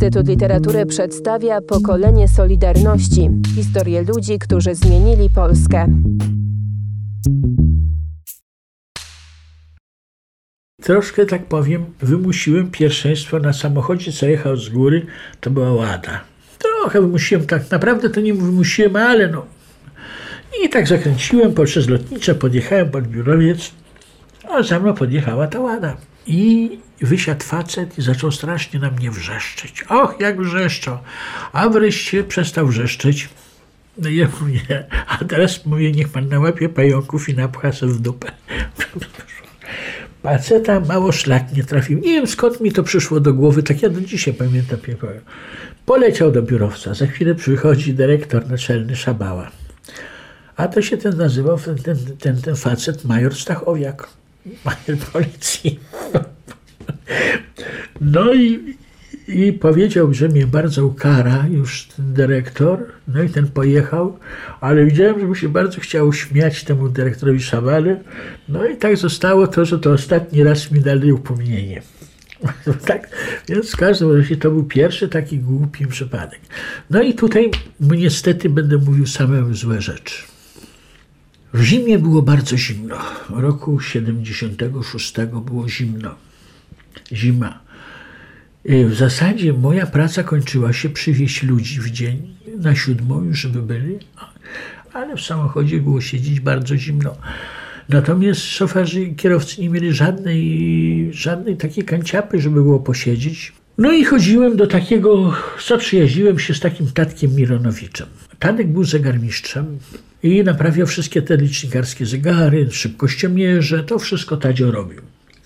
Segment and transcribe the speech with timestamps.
[0.00, 5.86] Instytut Literatury przedstawia pokolenie Solidarności historię ludzi, którzy zmienili Polskę.
[10.82, 15.06] Troszkę, tak powiem, wymusiłem pierwszeństwo na samochodzie, co jechał z góry,
[15.40, 16.20] to była łada.
[16.58, 19.46] Trochę wymusiłem, tak naprawdę to nie wymusiłem, ale no.
[20.64, 23.70] I tak zakręciłem poprzez lotnicze, podjechałem pod biurowiec,
[24.48, 25.96] a za mną podjechała ta łada.
[26.26, 29.84] I wysiadł facet i zaczął strasznie na mnie wrzeszczeć.
[29.88, 30.98] Och, jak wrzeszczał.
[31.52, 33.28] A wreszcie przestał wrzeszczeć.
[33.98, 38.32] No ja mówię, a teraz mówię, niech pan nałapie pająków i napcha se w dupę.
[40.22, 41.98] Paceta mało szlak nie trafił.
[41.98, 44.78] Nie wiem skąd mi to przyszło do głowy, tak ja do dzisiaj pamiętam.
[45.86, 46.94] Poleciał do biurowca.
[46.94, 49.50] Za chwilę przychodzi dyrektor naczelny Szabała.
[50.56, 54.08] A to się ten nazywał, ten, ten, ten, ten facet, major Stachowiak,
[54.64, 55.80] major policji.
[58.00, 58.76] No i,
[59.28, 62.78] i powiedział, że mnie bardzo ukara już ten dyrektor.
[63.08, 64.18] No i ten pojechał,
[64.60, 68.00] ale widziałem, że mu się bardzo chciało śmiać temu dyrektorowi Szabale.
[68.48, 71.82] No i tak zostało to, że to ostatni raz mi dali upomnienie.
[72.86, 73.08] tak,
[73.48, 76.40] więc w każdym razie to był pierwszy taki głupi przypadek.
[76.90, 80.22] No i tutaj niestety będę mówił same złe rzeczy.
[81.54, 82.96] W zimie było bardzo zimno.
[83.30, 85.14] W roku 76
[85.46, 86.14] było zimno.
[87.12, 87.60] Zima.
[88.64, 93.98] W zasadzie moja praca kończyła się przywieźć ludzi w dzień na siódmą już, żeby byli,
[94.92, 97.16] ale w samochodzie było siedzieć bardzo zimno.
[97.88, 103.52] Natomiast szoferzy kierowcy nie mieli żadnej, żadnej takiej kanciapy, żeby było posiedzieć.
[103.78, 105.34] No i chodziłem do takiego,
[105.68, 108.06] zaprzyjaźniłem się z takim Tatkiem Mironowiczem.
[108.38, 109.78] Tadek był zegarmistrzem
[110.22, 115.00] i naprawiał wszystkie te licznikarskie zegary, szybkościomierze, to wszystko Tadzio robił.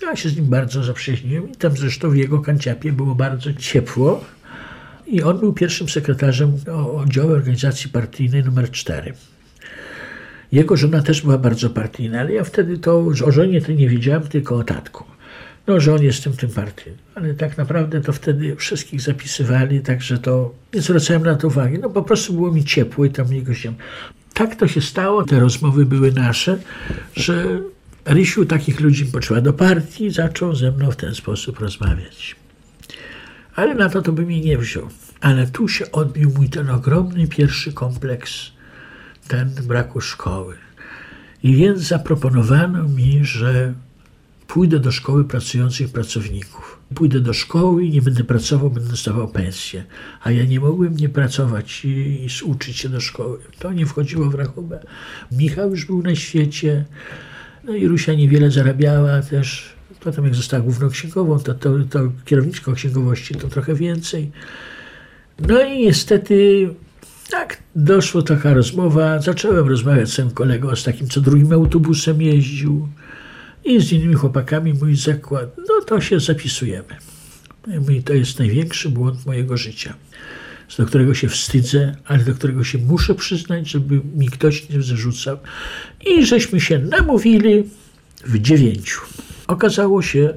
[0.05, 4.25] Ja się z nim bardzo zaprzyjaźniłem i tam zresztą w jego kanciapie było bardzo ciepło.
[5.07, 6.53] I on był pierwszym sekretarzem
[6.95, 9.13] oddziału organizacji partyjnej numer 4.
[10.51, 14.23] Jego żona też była bardzo partyjna, ale ja wtedy to o żonie to nie wiedziałem,
[14.23, 15.03] tylko o tatku.
[15.67, 16.99] No, że on jest tym, tym partyjnym.
[17.15, 21.79] Ale tak naprawdę to wtedy wszystkich zapisywali, także to nie zwracałem na to uwagi.
[21.79, 23.75] No po prostu było mi ciepło i tam nie gościem.
[24.33, 26.57] Tak to się stało, te rozmowy były nasze,
[27.15, 27.61] że
[28.05, 32.35] Rysiu takich ludzi potrzeba do partii, zaczął ze mną w ten sposób rozmawiać.
[33.55, 34.89] Ale na to to by mnie nie wziął.
[35.21, 38.51] Ale tu się odbił mój ten ogromny pierwszy kompleks,
[39.27, 40.55] ten braku szkoły.
[41.43, 43.73] I więc zaproponowano mi, że
[44.47, 46.79] pójdę do szkoły pracujących pracowników.
[46.95, 49.83] Pójdę do szkoły i nie będę pracował, będę dostawał pensję.
[50.23, 51.89] A ja nie mogłem nie pracować i,
[52.25, 53.39] i uczyć się do szkoły.
[53.59, 54.85] To nie wchodziło w rachubę.
[55.31, 56.85] Michał już był na świecie.
[57.65, 59.75] No i Rusia niewiele zarabiała też.
[59.99, 64.31] Potem jak została główną księgową, to, to, to kierowniczką księgowości to trochę więcej.
[65.39, 66.69] No i niestety
[67.29, 69.21] tak doszła taka rozmowa.
[69.21, 72.87] Zacząłem rozmawiać z tym kolegą, z takim, co drugim autobusem jeździł
[73.65, 75.57] i z innymi chłopakami mój zakład.
[75.57, 76.95] No to się zapisujemy.
[77.89, 79.93] I to jest największy błąd mojego życia
[80.77, 85.37] do którego się wstydzę, ale do którego się muszę przyznać, żeby mi ktoś nie zarzucał.
[86.05, 87.63] I żeśmy się namówili
[88.25, 89.01] w dziewięciu.
[89.47, 90.33] Okazało się,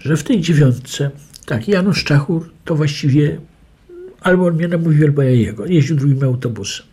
[0.00, 1.10] że w tej dziewiątce,
[1.46, 3.40] tak, Janusz Czachur to właściwie
[4.20, 5.66] albo on mnie namówił, albo ja jego.
[5.66, 6.86] Jeździł drugim autobusem.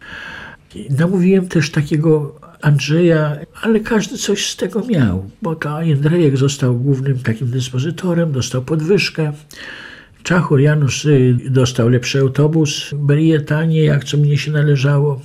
[0.75, 6.79] I namówiłem też takiego Andrzeja, ale każdy coś z tego miał, bo to Jędrejek został
[6.79, 9.33] głównym takim dyspozytorem, dostał podwyżkę.
[10.25, 15.21] Czachur Janusz y, dostał lepszy autobus, Berie tanie, jak co mnie się należało.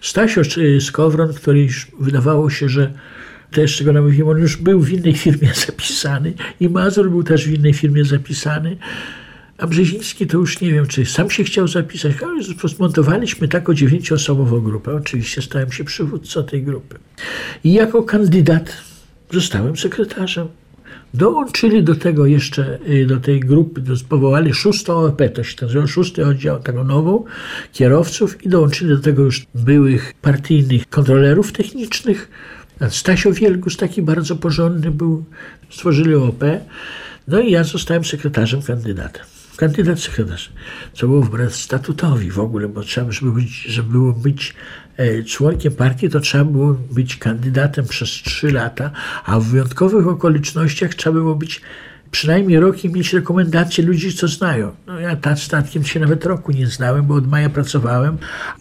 [0.00, 2.92] Stasio y, Skowron, który już wydawało się, że
[3.50, 7.52] też czego namówiłem, on już był w innej firmie zapisany i Mazur był też w
[7.52, 8.76] innej firmie zapisany.
[9.58, 14.60] A Brzeziński to już nie wiem, czy sam się chciał zapisać, ale zmontowaliśmy taką dziewięcioosobową
[14.60, 14.94] grupę.
[14.94, 16.98] Oczywiście stałem się przywódcą tej grupy.
[17.64, 18.76] I jako kandydat
[19.30, 20.48] zostałem sekretarzem.
[21.14, 26.26] Dołączyli do tego jeszcze, y, do tej grupy, powołali szóstą OEP, to się nazywa szósty
[26.26, 27.24] oddział, taką nową,
[27.72, 32.30] kierowców i dołączyli do tego już byłych partyjnych kontrolerów technicznych.
[32.88, 35.24] Stasio Wielgus, taki bardzo porządny był,
[35.70, 36.44] stworzyli OP.
[37.28, 39.22] No i ja zostałem sekretarzem kandydatem.
[39.56, 40.52] Kandydat sekretarz,
[40.92, 44.54] co było wbrew statutowi w ogóle, bo trzeba, żeby być, żeby było być
[44.96, 48.90] E, członkiem partii, to trzeba było być kandydatem przez trzy lata,
[49.24, 51.60] a w wyjątkowych okolicznościach trzeba było być
[52.10, 54.74] przynajmniej rok i mieć rekomendacje ludzi, co znają.
[54.86, 58.18] No ja tak statkiem się nawet roku nie znałem, bo od maja pracowałem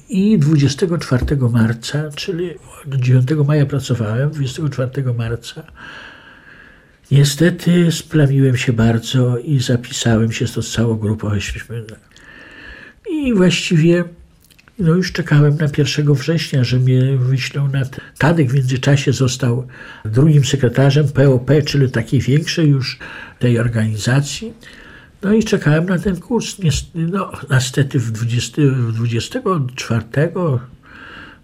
[0.09, 2.49] i 24 marca, czyli
[2.85, 5.63] do 9 maja pracowałem, 24 marca
[7.11, 11.31] Niestety splamiłem się bardzo i zapisałem się z tą całą grupą.
[13.11, 14.03] I właściwie
[14.79, 17.81] no już czekałem na 1 września, że mnie wyślą na...
[18.17, 19.67] Tadek w międzyczasie został
[20.05, 22.99] drugim sekretarzem POP, czyli takiej większej już
[23.39, 24.53] tej organizacji.
[25.21, 26.57] No i czekałem na ten kurs.
[26.95, 28.61] No, niestety w 20,
[28.93, 30.05] 24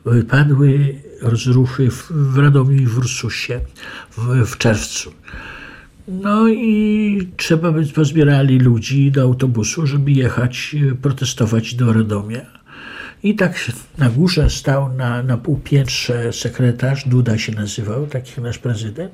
[0.10, 3.60] wypadły rozruchy w, Radomiu i w Ursusie
[4.18, 5.12] w, w czerwcu.
[6.08, 12.60] No i trzeba by pozbierali ludzi do autobusu, żeby jechać protestować do Radomia.
[13.24, 19.12] I tak na górze stał na, na półpiętrze sekretarz, Duda się nazywał, taki nasz prezydent.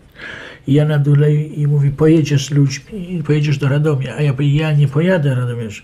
[0.67, 4.15] I ja na dole i mówi, pojedziesz z ludźmi, pojedziesz do Radomia.
[4.15, 5.83] A ja mówię, ja nie pojadę Radomierz.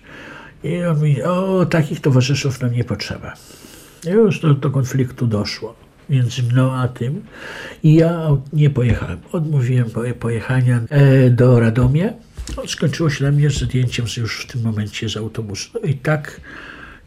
[0.64, 3.34] I on mówi, o, takich towarzyszów nam nie potrzeba.
[4.06, 5.76] Już do, do konfliktu doszło
[6.10, 7.22] między mną a tym.
[7.84, 9.20] I ja nie pojechałem.
[9.32, 9.90] Odmówiłem
[10.20, 12.14] pojechania e, do Radomia.
[12.58, 15.70] No, skończyło się dla mnie zdjęciem już w tym momencie z autobusu.
[15.74, 16.42] No i tak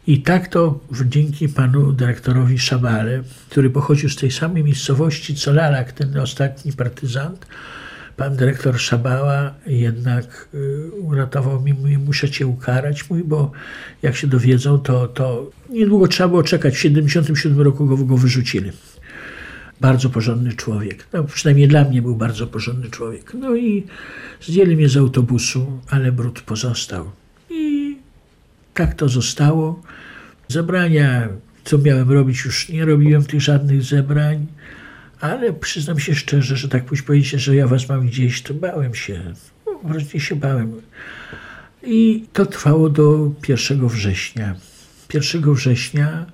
[0.07, 5.91] i tak to dzięki panu dyrektorowi Szabale, który pochodził z tej samej miejscowości co Lalak,
[5.91, 7.45] ten ostatni partyzant,
[8.17, 13.51] pan dyrektor Szabała jednak y, uratował mi, mówi, muszę cię ukarać, mój, bo
[14.01, 16.75] jak się dowiedzą, to, to niedługo trzeba było czekać.
[16.75, 18.71] W 77 roku go, go wyrzucili.
[19.81, 21.07] Bardzo porządny człowiek.
[21.13, 23.33] No, przynajmniej dla mnie był bardzo porządny człowiek.
[23.33, 23.83] No i
[24.41, 27.11] zdjęli mnie z autobusu, ale brud pozostał.
[27.49, 27.97] I
[28.73, 29.81] tak to zostało.
[30.47, 31.29] Zebrania,
[31.63, 34.45] co miałem robić, już nie robiłem tych żadnych zebrań,
[35.19, 38.95] ale przyznam się szczerze, że tak pójść powiedzieć, że ja was mam gdzieś, to bałem
[38.95, 39.33] się.
[39.65, 40.81] No, wreszcie się bałem.
[41.83, 44.55] I to trwało do 1 września.
[45.13, 46.25] 1 września,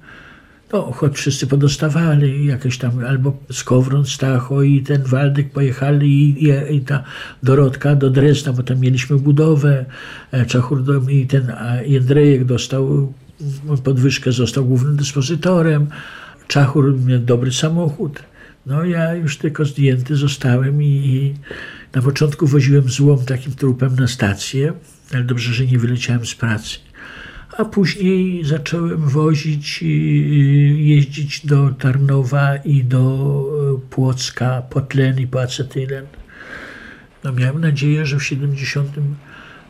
[0.73, 6.75] no, choć wszyscy podostawali jakieś tam, albo Skowron, Stacho i ten Waldek pojechali i, i,
[6.75, 7.03] i ta
[7.43, 9.85] Dorotka do Dresna, bo tam mieliśmy budowę,
[10.31, 11.53] e, Czachur i ten
[11.85, 13.13] Jędrejek dostał
[13.83, 15.87] podwyżkę, został głównym dyspozytorem.
[16.47, 18.30] Czachur miał dobry samochód.
[18.65, 21.33] No ja już tylko zdjęty zostałem i
[21.93, 24.73] na początku woziłem złom takim trupem na stację,
[25.13, 26.77] ale dobrze, że nie wyleciałem z pracy.
[27.57, 29.83] A później zacząłem wozić,
[30.75, 33.43] jeździć do Tarnowa i do
[33.75, 36.05] e, Płocka po tlen i po acetylen.
[37.23, 38.89] No miałem nadzieję, że w 70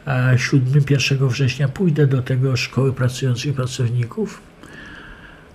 [0.05, 4.41] a 7, 1 września pójdę do tego szkoły pracujących pracowników,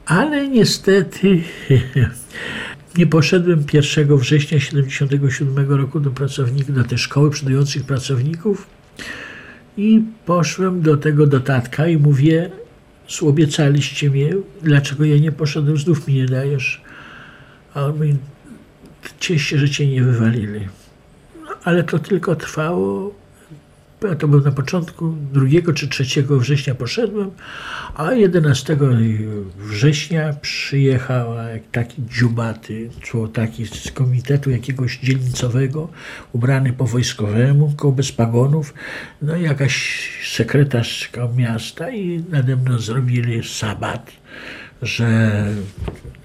[0.06, 1.40] ale niestety
[2.98, 8.66] nie poszedłem 1 września 77 roku do pracowników, do tej szkoły przyjmujących pracowników
[9.76, 12.50] i poszłem do tego dotatka i mówię,
[13.22, 14.32] obiecaliście mnie,
[14.62, 16.80] dlaczego ja nie poszedłem, znów mi nie dajesz.
[17.74, 18.16] A on mówi,
[19.20, 20.60] cieszę się, że cię nie wywalili.
[21.42, 23.14] No, ale to tylko trwało
[24.14, 27.30] to był na początku 2 czy 3 września poszedłem,
[27.94, 28.78] a 11
[29.58, 31.34] września przyjechał
[31.72, 32.90] taki dziubaty,
[33.32, 35.88] taki z komitetu jakiegoś dzielnicowego,
[36.32, 38.74] ubrany po wojskowemu, bez pagonów,
[39.22, 44.12] no jakaś sekretarz miasta i nade mną zrobili sabat
[44.82, 45.44] że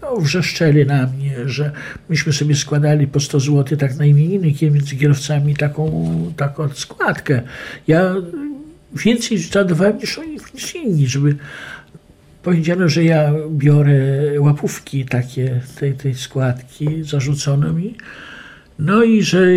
[0.02, 1.72] no, wrzeszczeli na mnie, że
[2.10, 7.42] myśmy sobie składali po 100 zł tak na imieniny między kierowcami taką, taką składkę.
[7.88, 8.16] Ja
[9.06, 11.36] więcej zadawałem niż oni, niż inni, żeby
[12.44, 14.00] powiedziano, że ja biorę
[14.40, 17.96] łapówki takie tej, tej składki, zarzucono mi,
[18.80, 19.48] no i że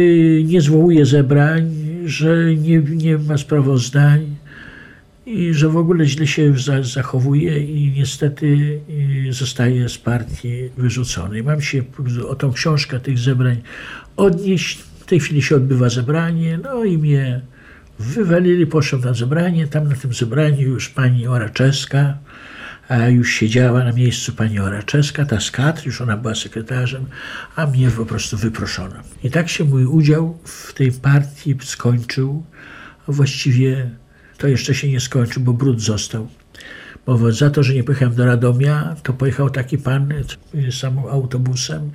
[0.45, 1.71] nie zwołuję zebrań,
[2.05, 4.27] że nie, nie ma sprawozdań,
[5.27, 8.81] i że w ogóle źle się zachowuje i niestety
[9.29, 11.43] y, zostaje z partii wyrzucony.
[11.43, 11.83] Mam się
[12.29, 13.63] o tą książkę tych zebrań
[14.17, 14.79] odnieść.
[14.79, 17.41] W tej chwili się odbywa zebranie, no i mnie
[17.99, 19.67] wywalili, poszedłem na zebranie.
[19.67, 22.19] Tam na tym zebraniu już pani Oraczewska,
[22.89, 27.07] a już siedziała na miejscu pani Oraczewska, ta skat, już ona była sekretarzem,
[27.57, 28.95] a mnie po prostu wyproszono.
[29.25, 32.45] I tak się mój udział w tej partii skończył,
[33.09, 33.91] właściwie
[34.39, 36.29] to jeszcze się nie skończył, bo brud został.
[37.07, 40.13] Bo za to, że nie pojechałem do Radomia, to pojechał taki pan
[40.71, 41.91] samym autobusem.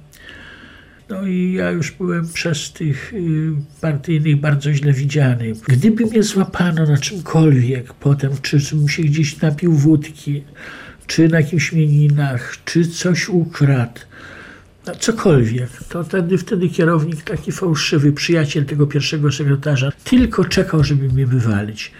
[1.09, 5.53] No i ja już byłem przez tych y, partyjnych bardzo źle widziany.
[5.67, 10.43] Gdyby mnie złapano na czymkolwiek potem, czy bym się gdzieś napił wódki,
[11.07, 13.99] czy na jakimś mieninach, czy coś ukradł,
[14.87, 21.09] no cokolwiek, to wtedy, wtedy kierownik, taki fałszywy, przyjaciel tego pierwszego sekretarza, tylko czekał, żeby
[21.09, 21.91] mnie wywalić.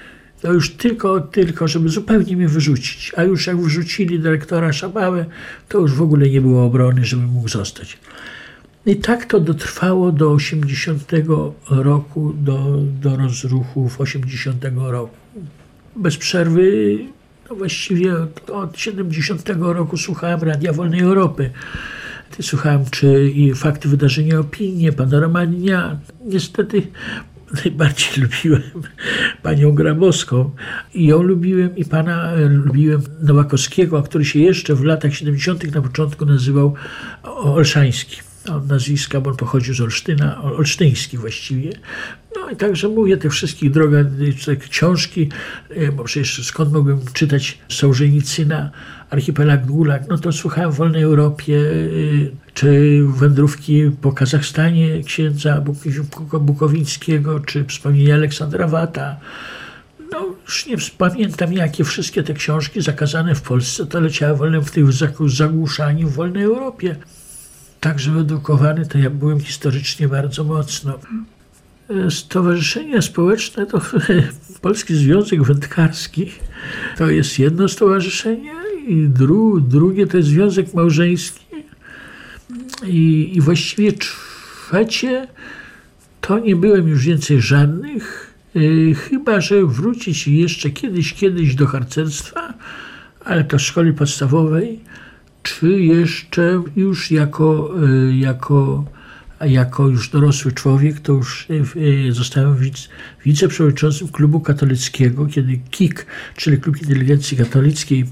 [0.41, 3.12] To już tylko, tylko, żeby zupełnie mnie wyrzucić.
[3.17, 5.25] A już jak wyrzucili dyrektora Szabałę,
[5.69, 7.98] to już w ogóle nie było obrony, żeby mógł zostać.
[8.86, 11.12] I tak to dotrwało do 80
[11.69, 15.15] roku, do, do rozruchów 80 roku.
[15.96, 17.00] Bez przerwy
[17.50, 21.50] No właściwie od, od 70 roku słuchałem Radia Wolnej Europy.
[22.41, 26.00] Słuchałem czy i fakty, wydarzenia, opinie, panorama dnia.
[26.25, 26.88] Niestety
[27.53, 28.62] najbardziej lubiłem
[29.44, 30.51] panią Grabowską
[30.94, 35.75] i ją lubiłem i pana e, lubiłem Nowakowskiego, który się jeszcze w latach 70.
[35.75, 36.74] na początku nazywał
[37.24, 38.28] Olszański.
[38.48, 41.72] Od nazwiska, bo on pochodził z Olsztyna, olsztyński właściwie.
[42.36, 43.98] No i także mówię, te wszystkich droga,
[44.46, 45.29] te książki,
[45.69, 48.72] e, bo przecież skąd mogłem czytać Sołżenicyna,
[49.10, 55.63] Archipelag Gulag, no to słuchałem w Wolnej Europie, e, czy wędrówki po Kazachstanie księdza
[56.41, 59.17] Bukowińskiego, czy wspomnienia Aleksandra Wata.
[60.12, 64.86] No, już nie pamiętam, jakie wszystkie te książki zakazane w Polsce to leciały w tych
[65.27, 66.96] zagłuszaniu w wolnej Europie.
[67.79, 71.00] Także wyedukowany to ja byłem historycznie bardzo mocno.
[72.09, 73.81] Stowarzyszenia społeczne to
[74.62, 76.31] Polski Związek Wędkarski.
[76.98, 78.53] To jest jedno stowarzyszenie
[78.88, 81.45] i dru, drugie to jest Związek Małżeński.
[82.86, 85.27] I, i właściwie trzecie
[86.21, 92.53] to nie byłem już więcej żadnych, yy, chyba że wrócić jeszcze kiedyś, kiedyś do harcerstwa,
[93.25, 94.79] ale to szkoły podstawowej,
[95.50, 98.86] czy jeszcze już jako, yy, jako
[99.48, 101.48] jako już dorosły człowiek, to już
[102.10, 102.89] e, zostałem wic,
[103.25, 108.06] wiceprzewodniczącym klubu katolickiego, kiedy KIK, czyli Klub Inteligencji Katolickiej,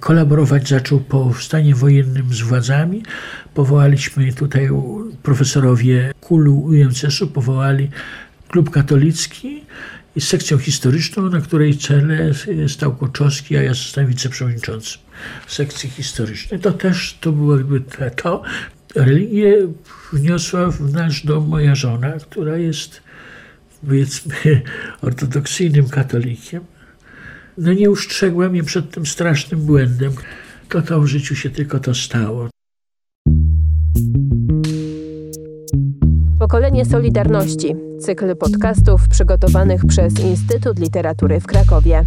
[0.00, 3.02] kolaborować zaczął po stanie wojennym z władzami.
[3.54, 4.68] Powołaliśmy tutaj
[5.22, 7.90] profesorowie KUL-u UMCS-u, powołali
[8.48, 9.64] klub katolicki
[10.16, 12.30] i sekcją historyczną, na której czele
[12.68, 15.07] stał Koczowski, a ja zostałem wiceprzewodniczącym
[15.46, 16.60] sekcji historycznej.
[16.60, 17.80] To też to było jakby
[18.16, 18.42] to.
[18.94, 19.56] Religię
[20.12, 23.02] wniosła w nasz dom moja żona, która jest
[23.86, 24.34] powiedzmy
[25.02, 26.64] ortodoksyjnym katolikiem.
[27.58, 30.12] No nie ustrzegła mnie przed tym strasznym błędem.
[30.68, 32.48] To to w życiu się tylko to stało.
[36.38, 37.74] Pokolenie Solidarności.
[38.00, 42.04] Cykl podcastów przygotowanych przez Instytut Literatury w Krakowie.